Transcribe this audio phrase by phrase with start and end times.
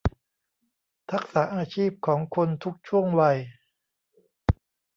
[1.11, 3.37] ทักษะอาชีพของคนทุกช่วงวัย